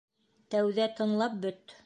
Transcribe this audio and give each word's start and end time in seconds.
Тәүҙә 0.55 0.89
тыңлап 1.01 1.39
бөт. 1.47 1.79